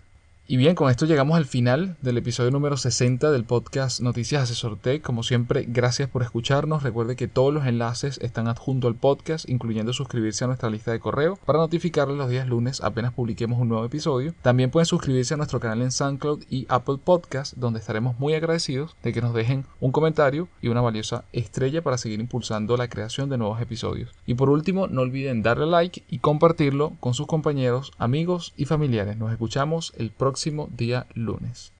Y 0.53 0.59
bien, 0.59 0.75
con 0.75 0.91
esto 0.91 1.07
llegamos 1.07 1.39
al 1.39 1.47
final 1.47 1.97
del 2.03 2.19
episodio 2.19 2.51
número 2.51 2.77
60 2.77 3.31
del 3.31 3.45
podcast 3.45 4.01
Noticias 4.03 4.43
Asesor 4.43 4.77
Tech. 4.77 5.01
Como 5.01 5.23
siempre, 5.23 5.65
gracias 5.67 6.11
por 6.11 6.23
escucharnos. 6.23 6.83
Recuerde 6.83 7.17
que 7.17 7.27
todos 7.27 7.55
los 7.55 7.65
enlaces 7.65 8.19
están 8.21 8.49
adjunto 8.49 8.87
al 8.87 8.95
podcast, 8.95 9.49
incluyendo 9.49 9.95
suscribirse 9.95 10.45
a 10.45 10.49
nuestra 10.49 10.69
lista 10.69 10.93
de 10.93 11.01
correo 11.01 11.39
para 11.47 11.59
notificarles 11.59 12.19
los 12.19 12.29
días 12.29 12.47
lunes 12.47 12.83
apenas 12.83 13.15
publiquemos 13.15 13.59
un 13.59 13.71
nuevo 13.71 13.87
episodio. 13.87 14.35
También 14.43 14.71
pueden 14.71 14.85
suscribirse 14.85 15.33
a 15.33 15.39
nuestro 15.39 15.59
canal 15.59 15.81
en 15.81 15.91
SoundCloud 15.91 16.45
y 16.51 16.67
Apple 16.69 16.99
Podcast, 17.03 17.55
donde 17.57 17.81
estaremos 17.81 18.19
muy 18.19 18.35
agradecidos 18.35 18.95
de 19.03 19.15
que 19.15 19.23
nos 19.23 19.33
dejen 19.33 19.65
un 19.81 19.91
comentario 19.91 20.49
y 20.61 20.69
una 20.69 20.83
valiosa 20.83 21.25
estrella 21.33 21.81
para 21.81 21.97
seguir 21.97 22.21
impulsando 22.21 22.77
la 22.77 22.89
creación 22.89 23.31
de 23.31 23.39
nuevos 23.39 23.59
episodios. 23.63 24.11
Y 24.27 24.35
por 24.35 24.51
último, 24.51 24.87
no 24.87 25.01
olviden 25.01 25.43
darle 25.43 25.65
like 25.65 26.03
y 26.11 26.19
compartirlo 26.19 26.93
con 27.01 27.15
sus 27.15 27.27
compañeros, 27.27 27.93
amigos 27.97 28.53
y 28.59 28.67
familiares. 28.67 29.17
Nos 29.17 29.33
escuchamos 29.33 29.95
el 29.97 30.11
próximo 30.11 30.42
próximo 30.43 30.69
día 30.73 31.07
lunes. 31.15 31.73